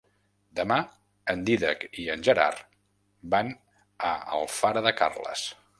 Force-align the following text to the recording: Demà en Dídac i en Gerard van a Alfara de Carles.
Demà 0.59 0.77
en 1.33 1.43
Dídac 1.49 1.85
i 2.05 2.07
en 2.15 2.25
Gerard 2.29 2.65
van 3.35 3.55
a 4.13 4.17
Alfara 4.41 4.89
de 4.89 4.99
Carles. 5.03 5.51